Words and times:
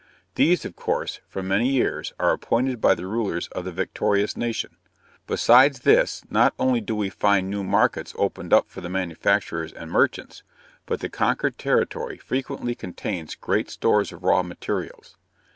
These, 0.33 0.65
of 0.65 0.75
course, 0.75 1.19
for 1.27 1.43
many 1.43 1.69
years 1.69 2.11
are 2.19 2.31
appointed 2.31 2.81
by 2.81 2.95
the 2.95 3.05
rulers 3.05 3.49
of 3.49 3.65
the 3.65 3.71
victorious 3.71 4.35
nation. 4.35 4.77
Besides 5.27 5.81
this 5.81 6.23
not 6.27 6.55
only 6.57 6.81
do 6.81 6.95
we 6.95 7.11
find 7.11 7.51
new 7.51 7.63
markets 7.63 8.15
opened 8.17 8.51
up 8.51 8.67
for 8.67 8.81
the 8.81 8.89
manufacturers 8.89 9.71
and 9.71 9.91
merchants, 9.91 10.41
but 10.87 11.01
the 11.01 11.09
conquered 11.11 11.59
territory 11.59 12.17
frequently 12.17 12.73
contains 12.73 13.35
great 13.35 13.69
stores 13.69 14.11
of 14.11 14.23
raw 14.23 14.41
materials. 14.41 15.17